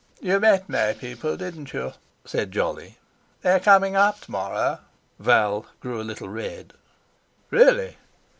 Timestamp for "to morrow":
4.21-4.79